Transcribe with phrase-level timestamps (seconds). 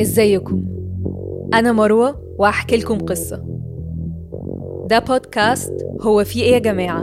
[0.00, 0.64] ازيكم؟
[1.54, 3.44] أنا مروة وهحكي لكم قصة.
[4.90, 7.02] ده بودكاست هو في إيه يا جماعة؟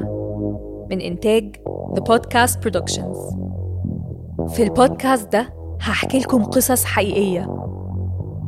[0.91, 1.55] من إنتاج
[1.95, 3.38] The Podcast Productions.
[4.49, 7.57] في البودكاست ده هحكي لكم قصص حقيقية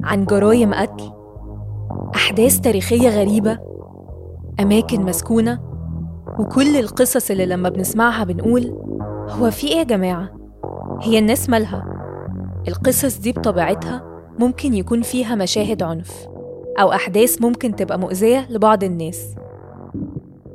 [0.04, 1.12] عن جرايم قتل
[2.16, 3.60] أحداث تاريخية غريبة
[4.60, 5.60] أماكن مسكونة
[6.40, 8.78] وكل القصص اللي لما بنسمعها بنقول
[9.30, 10.30] هو في إيه يا جماعة؟
[11.02, 11.86] هي الناس مالها؟
[12.68, 14.09] القصص دي بطبيعتها
[14.40, 16.28] ممكن يكون فيها مشاهد عنف
[16.80, 19.36] أو أحداث ممكن تبقى مؤذية لبعض الناس.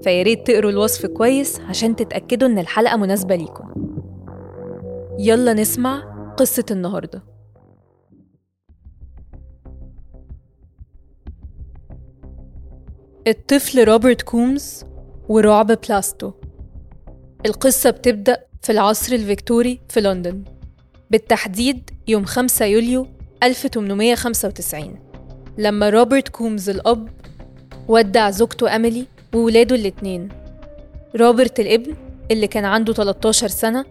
[0.02, 3.74] فياريت تقروا الوصف كويس عشان تتأكدوا إن الحلقة مناسبة ليكم.
[5.18, 6.00] يلا نسمع
[6.36, 7.22] قصة النهاردة.
[13.26, 14.84] الطفل روبرت كومز
[15.28, 16.32] ورعب بلاستو.
[17.46, 20.44] القصة بتبدأ في العصر الفيكتوري في لندن.
[21.10, 23.13] بالتحديد يوم 5 يوليو
[23.44, 24.98] 1895
[25.58, 27.08] لما روبرت كومز الأب
[27.88, 30.28] ودع زوجته أميلي وولاده الاتنين.
[31.16, 31.94] روبرت الابن
[32.30, 33.84] اللي كان عنده 13 سنة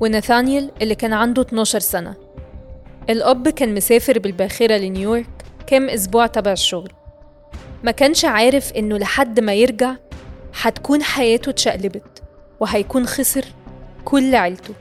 [0.00, 2.14] وناثانيال اللي كان عنده 12 سنة.
[3.10, 6.92] الأب كان مسافر بالباخرة لنيويورك كام أسبوع تبع الشغل.
[7.84, 9.94] ما كانش عارف إنه لحد ما يرجع
[10.62, 12.22] هتكون حياته اتشقلبت
[12.60, 13.44] وهيكون خسر
[14.04, 14.74] كل عيلته.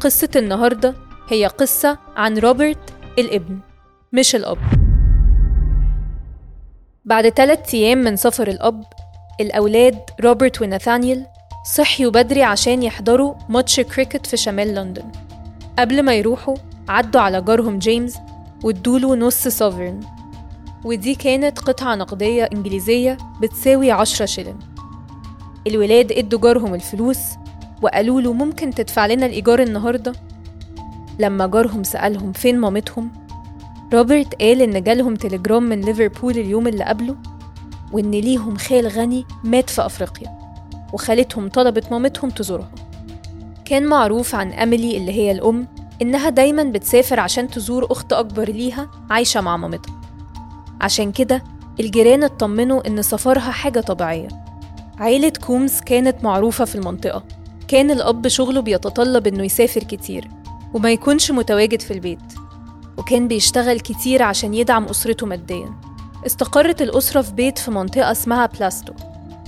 [0.00, 0.94] قصة النهاردة
[1.30, 2.78] هي قصة عن روبرت
[3.18, 3.58] الابن
[4.12, 4.58] مش الأب.
[7.04, 8.84] بعد ثلاثة أيام من سفر الأب
[9.40, 11.26] الأولاد روبرت وناثانيال
[11.74, 15.12] صحيوا بدري عشان يحضروا ماتش كريكت في شمال لندن.
[15.78, 16.56] قبل ما يروحوا
[16.88, 18.18] عدوا على جارهم جيمس
[18.64, 20.00] وادوله نص سوفرن.
[20.84, 24.58] ودي كانت قطعة نقدية إنجليزية بتساوي عشرة شيلن
[25.66, 27.18] الولاد إدوا جارهم الفلوس
[27.82, 30.12] وقالوا له ممكن تدفع لنا الإيجار النهاردة؟
[31.18, 33.10] لما جارهم سألهم فين مامتهم؟
[33.92, 37.16] روبرت قال إن جالهم تليجرام من ليفربول اليوم اللي قبله
[37.92, 40.38] وإن ليهم خال غني مات في أفريقيا
[40.92, 42.68] وخالتهم طلبت مامتهم تزورهم.
[43.64, 45.66] كان معروف عن أميلي اللي هي الأم
[46.02, 50.00] إنها دايما بتسافر عشان تزور أخت أكبر ليها عايشة مع مامتها.
[50.80, 51.44] عشان كده
[51.80, 54.28] الجيران اطمنوا إن سفرها حاجة طبيعية.
[54.98, 57.24] عيلة كومز كانت معروفة في المنطقة.
[57.68, 60.28] كان الأب شغله بيتطلب إنه يسافر كتير.
[60.74, 62.34] وما يكونش متواجد في البيت
[62.96, 65.74] وكان بيشتغل كتير عشان يدعم أسرته ماديا.
[66.26, 68.92] استقرت الأسرة في بيت في منطقة اسمها بلاستو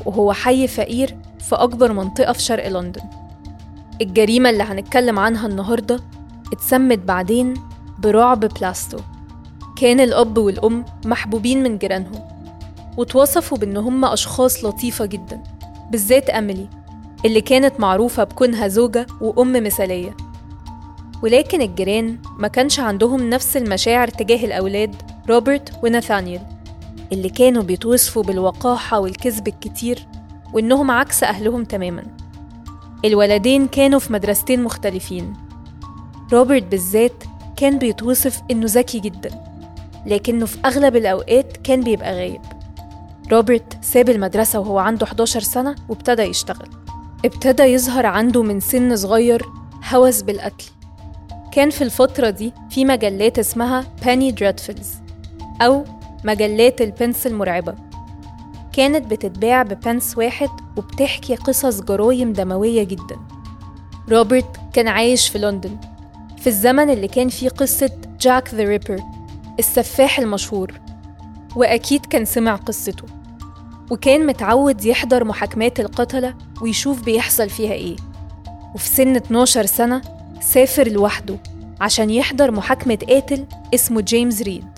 [0.07, 3.01] وهو حي فقير في أكبر منطقة في شرق لندن.
[4.01, 6.01] الجريمة اللي هنتكلم عنها النهاردة
[6.53, 7.55] اتسمت بعدين
[7.99, 8.99] برعب بلاستو.
[9.77, 12.23] كان الأب والأم محبوبين من جيرانهم
[12.97, 15.43] وتوصفوا بإن هم أشخاص لطيفة جدا
[15.91, 16.69] بالذات أميلي
[17.25, 20.17] اللي كانت معروفة بكونها زوجة وأم مثالية.
[21.23, 24.97] ولكن الجيران ما كانش عندهم نفس المشاعر تجاه الأولاد
[25.29, 26.41] روبرت وناثانيال
[27.13, 30.07] اللي كانوا بيتوصفوا بالوقاحة والكذب الكتير
[30.53, 32.03] وإنهم عكس أهلهم تماما.
[33.05, 35.35] الولدين كانوا في مدرستين مختلفين.
[36.33, 37.25] روبرت بالذات
[37.57, 39.31] كان بيتوصف إنه ذكي جدا
[40.07, 42.41] لكنه في أغلب الأوقات كان بيبقى غايب.
[43.33, 46.69] روبرت ساب المدرسة وهو عنده 11 سنة وابتدى يشتغل.
[47.25, 49.47] ابتدى يظهر عنده من سن صغير
[49.93, 50.65] هوس بالقتل.
[51.53, 54.89] كان في الفترة دي في مجلات اسمها penny dreadfuls
[55.63, 55.85] أو
[56.25, 57.75] مجلات البنس المرعبة.
[58.73, 63.17] كانت بتتباع ببنس واحد وبتحكي قصص جرايم دموية جدا.
[64.11, 65.77] روبرت كان عايش في لندن
[66.39, 67.91] في الزمن اللي كان فيه قصة
[68.21, 69.01] Jack the Ripper
[69.59, 70.73] السفاح المشهور
[71.57, 73.05] وأكيد كان سمع قصته.
[73.91, 77.97] وكان متعود يحضر محاكمات القتلة ويشوف بيحصل فيها إيه.
[78.75, 80.03] وفي سن 12 سنة
[80.41, 81.37] سافر لوحده
[81.81, 84.69] عشان يحضر محاكمة قاتل اسمه جيمس ريد.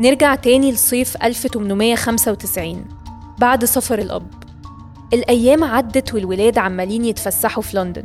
[0.00, 2.84] نرجع تاني لصيف 1895
[3.38, 4.26] بعد سفر الأب.
[5.12, 8.04] الأيام عدت والولاد عمالين يتفسحوا في لندن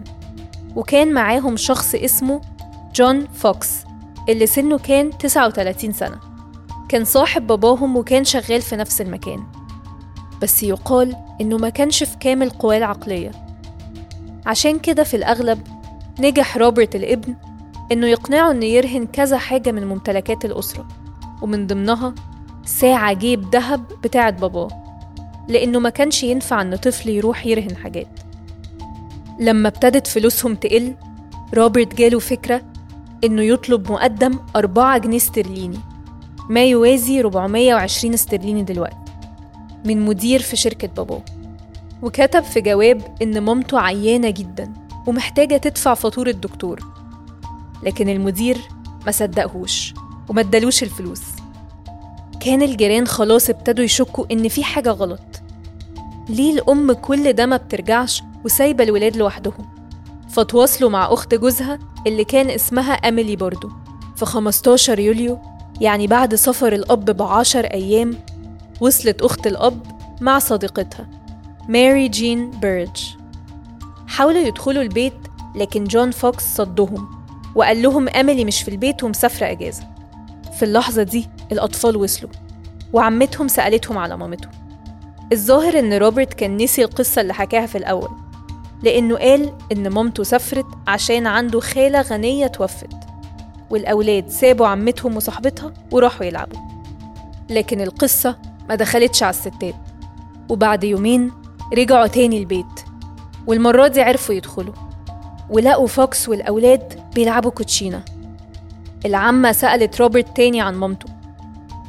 [0.76, 2.42] وكان معاهم شخص اسمه
[2.96, 3.70] جون فوكس
[4.30, 6.20] اللي سنه كان 39 سنة.
[6.90, 9.44] كان صاحب باباهم وكان شغال في نفس المكان.
[10.42, 13.32] بس يقال إنه ما كانش في كامل قواه العقلية.
[14.46, 15.68] عشان كده في الأغلب
[16.20, 17.36] نجح روبرت الابن
[17.92, 20.88] إنه يقنعه إنه يرهن كذا حاجة من ممتلكات الأسرة
[21.42, 22.16] ومن ضمنها
[22.66, 24.68] ساعة جيب دهب بتاعة باباه
[25.48, 28.20] لأنه ما كانش ينفع إن طفل يروح يرهن حاجات.
[29.40, 30.94] لما ابتدت فلوسهم تقل
[31.54, 32.62] روبرت جاله فكرة
[33.24, 35.80] إنه يطلب مقدم أربعة جنيه استرليني
[36.50, 38.96] ما يوازي 420 استرليني دلوقتي
[39.86, 41.22] من مدير في شركة باباه.
[42.02, 44.74] وكتب في جواب إن مامته عيانة جدا.
[45.08, 46.80] ومحتاجة تدفع فاتورة دكتور
[47.84, 48.58] لكن المدير
[49.06, 49.94] ما صدقهوش
[50.30, 51.22] وما ادالوش الفلوس.
[52.40, 55.42] كان الجيران خلاص ابتدوا يشكوا إن في حاجة غلط.
[56.30, 59.66] ليه الأم كل ده ما بترجعش وسايبة الولاد لوحدهم؟
[60.30, 63.70] فتواصلوا مع أخت جوزها اللي كان اسمها أميلي برضو.
[64.16, 65.40] في 15 يوليو
[65.82, 68.18] يعني بعد سفر الأب بعشر أيام
[68.82, 69.80] وصلت أخت الأب
[70.22, 71.10] مع صديقتها
[71.70, 73.16] ماري جين بيرج.
[74.08, 75.14] حاولوا يدخلوا البيت
[75.56, 77.10] لكن جون فوكس صدهم
[77.56, 79.84] وقال لهم أميلي مش في البيت ومسافرة أجازة.
[80.58, 82.32] في اللحظة دي الأطفال وصلوا
[82.94, 84.50] وعمتهم سألتهم على مامتهم
[85.34, 88.10] الظاهر إن روبرت كان نسي القصة اللي حكاها في الأول
[88.84, 92.90] لأنه قال إن مامته سافرت عشان عنده خالة غنية توفت
[93.70, 96.60] والأولاد سابوا عمتهم وصاحبتها وراحوا يلعبوا.
[97.50, 98.38] لكن القصة
[98.70, 99.76] ما دخلتش على الستات.
[100.50, 101.32] وبعد يومين
[101.74, 102.85] رجعوا تاني البيت.
[103.48, 104.74] والمرة دي عرفوا يدخلوا
[105.50, 108.04] ولقوا فوكس والأولاد بيلعبوا كوتشينة.
[109.06, 111.10] العمة سألت روبرت تاني عن مامته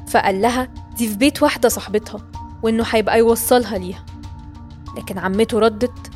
[0.09, 2.21] فقال لها دي في بيت واحدة صاحبتها
[2.63, 4.05] وإنه هيبقى يوصلها ليها.
[4.97, 6.11] لكن عمته ردت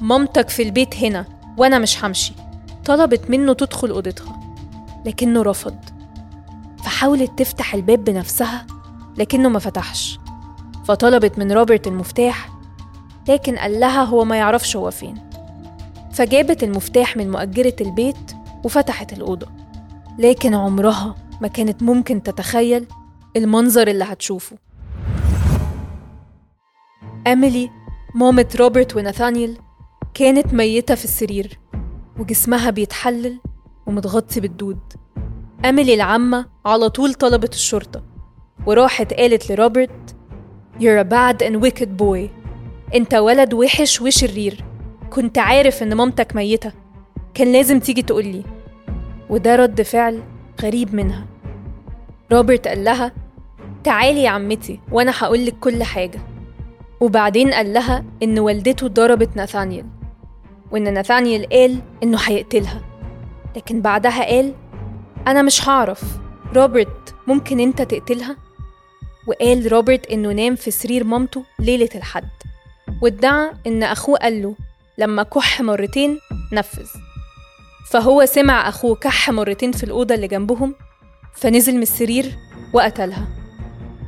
[0.00, 1.24] مامتك في البيت هنا
[1.56, 2.32] وأنا مش همشي.
[2.84, 4.40] طلبت منه تدخل أوضتها
[5.06, 5.76] لكنه رفض.
[6.84, 8.66] فحاولت تفتح الباب بنفسها
[9.18, 10.18] لكنه ما فتحش.
[10.84, 12.55] فطلبت من روبرت المفتاح
[13.28, 15.14] لكن قال لها هو ما يعرفش هو فين.
[16.12, 18.32] فجابت المفتاح من مؤجرة البيت
[18.64, 19.46] وفتحت الأوضة.
[20.18, 22.86] لكن عمرها ما كانت ممكن تتخيل
[23.36, 24.56] المنظر اللي هتشوفه.
[27.26, 27.70] أميلي
[28.14, 29.58] مامة روبرت وناثانيل
[30.14, 31.58] كانت ميتة في السرير
[32.18, 33.38] وجسمها بيتحلل
[33.86, 34.78] ومتغطي بالدود.
[35.64, 38.02] أميلي العمة على طول طلبت الشرطة
[38.66, 40.16] وراحت قالت لروبرت
[40.80, 42.30] You're a bad and wicked boy.
[42.94, 44.64] انت ولد وحش وشرير.
[45.10, 46.72] كنت عارف ان مامتك ميتة.
[47.34, 48.44] كان لازم تيجي تقولي.
[49.30, 50.22] وده رد فعل
[50.62, 51.26] غريب منها.
[52.32, 53.12] روبرت قال لها
[53.84, 56.18] تعالي يا عمتي وأنا هقولك كل حاجة.
[57.00, 59.86] وبعدين قال لها إن والدته ضربت ناثانيل
[60.70, 62.80] وإن ناثانيل قال إنه هيقتلها.
[63.56, 64.54] لكن بعدها قال
[65.26, 66.18] أنا مش هعرف.
[66.56, 68.36] روبرت ممكن أنت تقتلها؟
[69.26, 72.28] وقال روبرت إنه نام في سرير مامته ليلة الحد.
[73.02, 74.54] وادعى إن أخوه قال له
[74.98, 76.20] لما كح مرتين
[76.52, 76.86] نفذ.
[77.90, 80.74] فهو سمع أخوه كح مرتين في الأوضة اللي جنبهم
[81.34, 82.38] فنزل من السرير
[82.72, 83.26] وقتلها.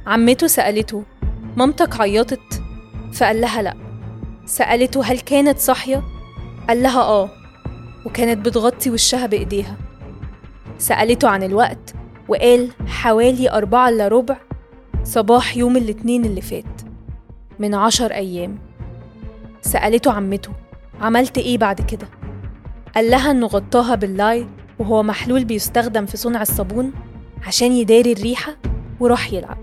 [0.06, 1.04] عمته سألته
[1.56, 2.62] مامتك عيطت؟
[3.12, 3.74] فقال لها لأ.
[4.46, 6.02] سألته هل كانت صاحية؟
[6.68, 7.30] قال لها آه.
[8.06, 9.76] وكانت بتغطي وشها بإيديها.
[10.78, 11.94] سألته عن الوقت
[12.28, 14.36] وقال حوالي أربعة إلا ربع
[15.04, 16.80] صباح يوم الاثنين اللي فات
[17.58, 18.67] من عشر أيام.
[19.62, 20.50] سألته عمته
[21.00, 22.08] عملت إيه بعد كده؟
[22.94, 24.46] قال لها إنه غطاها باللاي
[24.78, 26.92] وهو محلول بيستخدم في صنع الصابون
[27.46, 28.56] عشان يداري الريحة
[29.00, 29.58] وراح يلعب.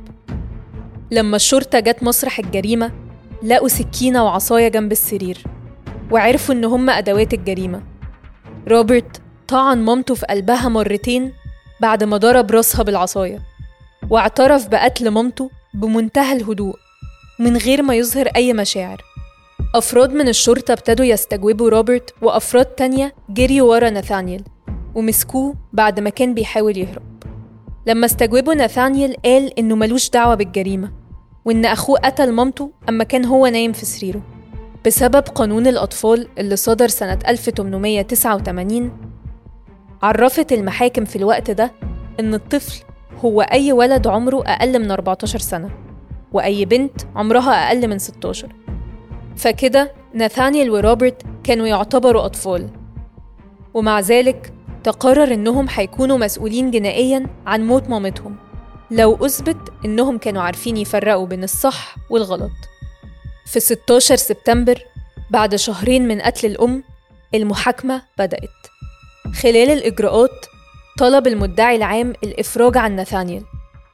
[1.11, 2.91] لما الشرطة جت مسرح الجريمة
[3.43, 5.43] لقوا سكينة وعصاية جنب السرير
[6.11, 7.81] وعرفوا إن هما أدوات الجريمة.
[8.67, 11.33] روبرت طعن مامته في قلبها مرتين
[11.81, 13.41] بعد ما ضرب راسها بالعصاية
[14.09, 16.75] واعترف بقتل مامته بمنتهى الهدوء
[17.39, 19.01] من غير ما يظهر أي مشاعر.
[19.77, 24.43] أفراد من الشرطة ابتدوا يستجوبوا روبرت وأفراد تانية جريوا ورا ناثانيل
[24.95, 27.03] ومسكوه بعد ما كان بيحاول يهرب.
[27.87, 30.91] لما استجوبوا ناثانيل قال إنه ملوش دعوة بالجريمة
[31.45, 34.21] وإن أخوه قتل مامته أما كان هو نايم في سريره.
[34.85, 38.91] بسبب قانون الأطفال اللي صدر سنة 1889
[40.03, 41.71] عرفت المحاكم في الوقت ده
[42.19, 42.83] إن الطفل
[43.25, 45.69] هو أي ولد عمره أقل من 14 سنة
[46.31, 48.64] وأي بنت عمرها أقل من 16
[49.37, 52.69] فكده ناثانيال وروبرت كانوا يعتبروا أطفال.
[53.73, 58.35] ومع ذلك تقرر إنهم هيكونوا مسؤولين جنائيا عن موت مامتهم
[58.91, 62.51] لو أثبت إنهم كانوا عارفين يفرقوا بين الصح والغلط.
[63.45, 64.81] في 16 سبتمبر
[65.29, 66.83] بعد شهرين من قتل الأم
[67.35, 68.49] المحاكمة بدأت.
[69.41, 70.45] خلال الإجراءات
[70.97, 73.43] طلب المدعي العام الإفراج عن ناثانيال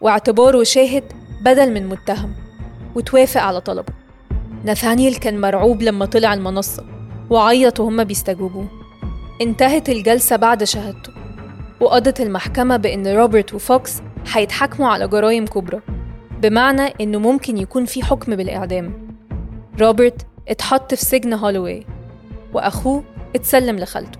[0.01, 1.03] واعتباره شاهد
[1.41, 2.35] بدل من متهم
[2.95, 4.00] وتوافق على طلبه.
[4.63, 6.85] ناثانيال كان مرعوب لما طلع المنصة
[7.29, 8.67] وعيط وهما بيستجوبوه.
[9.41, 11.11] انتهت الجلسة بعد شهادته
[11.79, 14.01] وقضت المحكمة بإن روبرت وفوكس
[14.33, 15.81] هيتحاكموا على جرائم كبرى
[16.41, 18.93] بمعنى إنه ممكن يكون في حكم بالإعدام.
[19.79, 21.85] روبرت اتحط في سجن هولوي
[22.53, 23.03] وأخوه
[23.35, 24.19] اتسلم لخالته.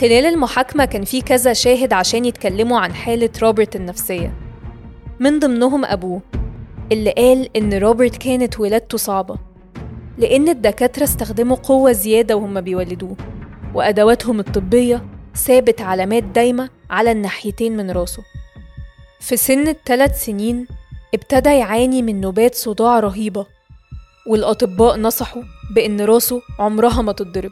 [0.00, 4.32] خلال المحاكمة كان في كذا شاهد عشان يتكلموا عن حالة روبرت النفسية.
[5.20, 6.20] من ضمنهم أبوه
[6.92, 9.38] اللي قال إن روبرت كانت ولادته صعبة
[10.18, 13.16] لأن الدكاترة استخدموا قوة زيادة وهم بيولدوه
[13.74, 18.22] وأدواتهم الطبية سابت علامات دايمة على الناحيتين من راسه.
[19.20, 20.66] في سن الثلاث سنين
[21.14, 23.46] ابتدى يعاني من نوبات صداع رهيبة
[24.26, 25.42] والأطباء نصحوا
[25.74, 27.50] بإن راسه عمرها ما تتضرب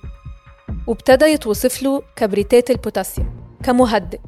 [0.87, 4.20] وابتدى يتوصف له كبريتات البوتاسيوم كمهدئ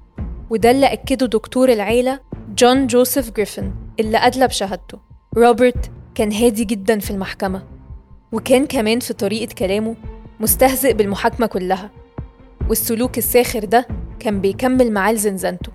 [0.50, 2.21] وده اللي أكده دكتور العيلة
[2.57, 3.82] جون جوزيف جريفن.
[4.00, 4.99] اللي أدلى بشهادته
[5.37, 7.62] روبرت كان هادي جدا في المحكمة
[8.32, 9.96] وكان كمان في طريقة كلامه
[10.40, 11.90] مستهزئ بالمحاكمة كلها
[12.68, 13.87] والسلوك الساخر ده
[14.20, 15.72] كان بيكمل معاه لزنزانته.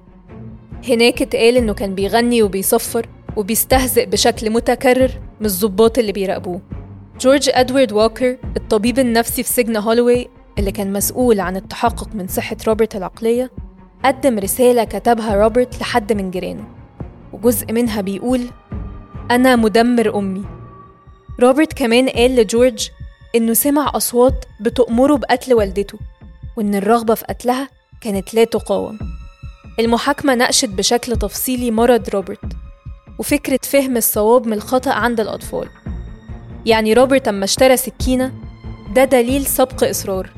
[0.90, 6.62] هناك اتقال إنه كان بيغني وبيصفر وبيستهزئ بشكل متكرر من الضباط اللي بيراقبوه.
[7.20, 10.28] جورج أدوارد ووكر الطبيب النفسي في سجن هولوي
[10.60, 13.52] اللي كان مسؤول عن التحقق من صحة روبرت العقلية
[14.06, 16.77] قدم رسالة كتبها روبرت لحد من جيرانه.
[17.34, 18.42] وجزء منها بيقول
[19.32, 20.46] أنا مدمر أمي.
[21.40, 22.90] روبرت كمان قال لجورج
[23.36, 26.00] إنه سمع أصوات بتأمره بقتل والدته
[26.58, 27.70] وإن الرغبة في قتلها
[28.02, 29.00] كانت لا تقاوم.
[29.80, 32.54] المحاكمة ناقشت بشكل تفصيلي مرض روبرت
[33.20, 35.70] وفكرة فهم الصواب من الخطأ عند الأطفال.
[36.66, 38.34] يعني روبرت أما اشترى سكينة
[38.96, 40.30] ده دليل سبق إصرار.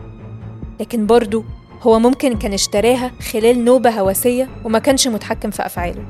[0.80, 1.44] لكن برضه
[1.82, 6.06] هو ممكن كان اشتراها خلال نوبة هوسية وما كانش متحكم في أفعاله.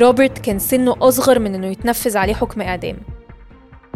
[0.00, 2.96] روبرت كان سنه أصغر من إنه يتنفذ عليه حكم إعدام.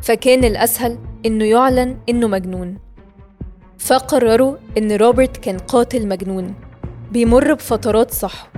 [0.03, 2.79] فكان الأسهل إنه يعلن إنه مجنون.
[3.79, 6.55] فقرروا إن روبرت كان قاتل مجنون.
[7.13, 8.49] بيمر بفترات صح.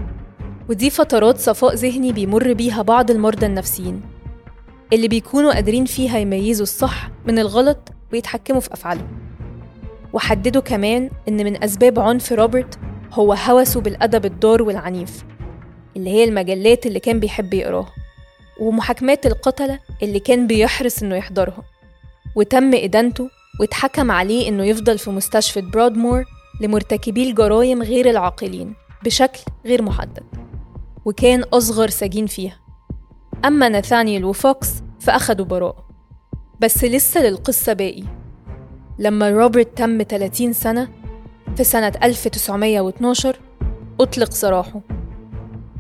[0.68, 4.02] ودي فترات صفاء ذهني بيمر بيها بعض المرضى النفسيين.
[4.92, 9.09] اللي بيكونوا قادرين فيها يميزوا الصح من الغلط ويتحكموا في أفعالهم
[10.12, 12.78] وحددوا كمان إن من أسباب عنف روبرت
[13.12, 15.25] هو هوسه بالأدب الضار والعنيف.
[15.99, 17.93] اللي هي المجلات اللي كان بيحب يقراها
[18.61, 21.62] ومحاكمات القتلة اللي كان بيحرص إنه يحضرها.
[22.35, 26.25] وتم إدانته واتحكم عليه إنه يفضل في مستشفى برادمور
[26.61, 28.75] لمرتكبي الجرائم غير العاقلين
[29.05, 30.23] بشكل غير محدد
[31.05, 32.61] وكان أصغر سجين فيها.
[33.45, 34.69] أما ناثانيال وفوكس
[35.00, 35.88] فأخدوا براءة.
[36.61, 38.05] بس لسه للقصة باقي.
[38.99, 40.88] لما روبرت تم 30 سنة
[41.57, 43.37] في سنة 1912
[44.00, 44.81] أطلق سراحه.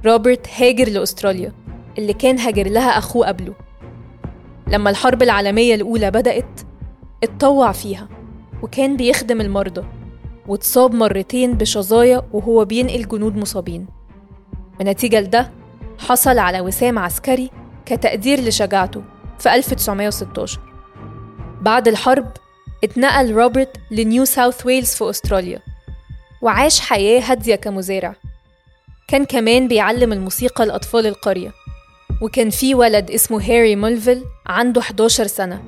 [0.06, 1.52] روبرت هاجر لأستراليا
[1.98, 3.54] اللي كان هاجر لها أخوه قبله.
[4.66, 6.60] لما الحرب العالمية الأولى بدأت
[7.22, 8.08] اتطوع فيها
[8.62, 9.86] وكان بيخدم المرضى
[10.46, 13.86] واتصاب مرتين بشظايا وهو بينقل جنود مصابين.
[14.80, 15.50] ونتيجة لده
[15.98, 17.50] حصل على وسام عسكري
[17.86, 19.02] كتقدير لشجاعته
[19.38, 20.60] في 1916
[21.60, 22.32] بعد الحرب
[22.84, 25.60] اتنقل روبرت لنيو ساوث ويلز في أستراليا
[26.42, 28.14] وعاش حياة هادية كمزارع.
[29.08, 31.52] كان كمان بيعلم الموسيقى لأطفال القرية.
[32.22, 35.62] وكان في ولد اسمه هاري مولفيل عنده 11 سنة.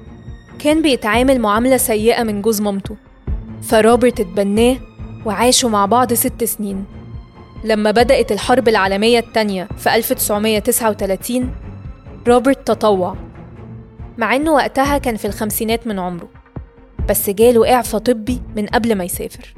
[0.59, 2.97] كان بيتعامل معاملة سيئة من جوز مامته.
[3.62, 4.76] فروبرت اتبناه
[5.25, 6.85] وعاشوا مع بعض ست سنين.
[7.64, 11.54] لما بدأت الحرب العالمية التانية في 1939
[12.28, 13.16] روبرت تطوع.
[14.18, 16.28] مع إنه وقتها كان في الخمسينات من عمره.
[17.09, 19.54] بس جاله إعفاء طبي من قبل ما يسافر.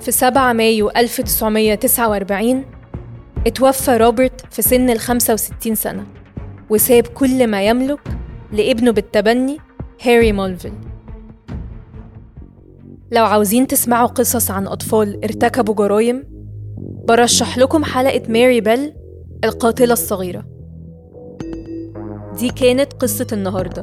[0.00, 2.64] في 7 مايو 1949
[3.46, 6.06] اتوفى روبرت في سن ال 65 سنة
[6.70, 8.00] وساب كل ما يملك
[8.52, 9.58] لابنه بالتبني
[10.02, 10.72] هاري مولفيل.
[13.12, 16.24] لو عاوزين تسمعوا قصص عن أطفال ارتكبوا جرائم
[17.08, 18.92] برشح لكم حلقة ماري بيل
[19.44, 20.44] القاتلة الصغيرة.
[22.38, 23.82] دي كانت قصة النهاردة.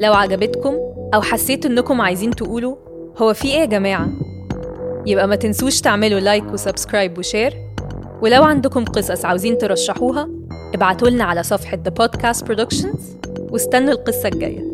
[0.00, 0.74] لو عجبتكم
[1.14, 2.76] أو حسيت إنكم عايزين تقولوا
[3.16, 4.08] هو في إيه يا جماعة؟
[5.06, 7.67] يبقى ما تنسوش تعملوا like و subscribe و share
[8.22, 10.28] ولو عندكم قصص عاوزين ترشحوها
[10.74, 12.98] ابعتولنا على صفحة The Podcast Productions
[13.50, 14.67] واستنوا القصة الجاية.